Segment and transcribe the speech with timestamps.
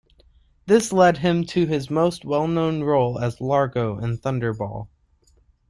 [0.65, 4.87] This led him to his most well known role as Largo in "Thunderball".